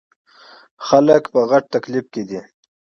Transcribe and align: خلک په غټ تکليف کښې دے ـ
خلک 0.87 1.23
په 1.33 1.41
غټ 1.49 1.63
تکليف 1.75 2.05
کښې 2.13 2.23
دے 2.29 2.39
ـ 2.43 2.45